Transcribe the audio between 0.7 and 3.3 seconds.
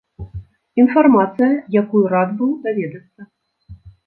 Інфармацыя, якую рад быў даведацца.